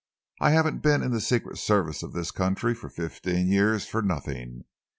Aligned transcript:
I 0.39 0.49
haven't 0.49 0.79
been 0.79 1.03
in 1.03 1.11
the 1.11 1.21
Secret 1.21 1.59
Service 1.59 2.01
of 2.01 2.11
this 2.11 2.31
country 2.31 2.73
for 2.73 2.89
fifteen 2.89 3.49
years 3.49 3.85
for 3.85 4.01
nothing. 4.01 4.63